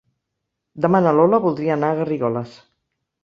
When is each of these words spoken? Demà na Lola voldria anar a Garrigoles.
Demà 0.85 1.01
na 1.07 1.11
Lola 1.17 1.39
voldria 1.45 1.75
anar 1.79 1.91
a 1.93 1.97
Garrigoles. 1.99 2.57